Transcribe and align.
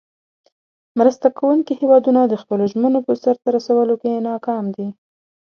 مرسته 0.99 1.27
کوونکې 1.37 1.73
هیوادونه 1.81 2.21
د 2.25 2.33
خپلو 2.41 2.63
ژمنو 2.71 2.99
په 3.07 3.13
سر 3.21 3.35
ته 3.43 3.47
رسولو 3.57 3.93
کې 4.01 4.23
ناکام 4.27 4.65
دي. 4.75 4.87